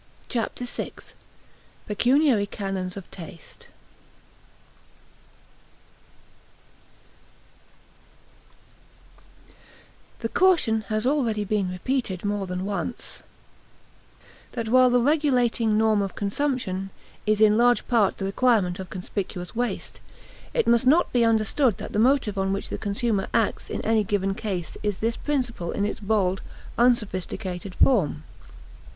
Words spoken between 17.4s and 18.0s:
large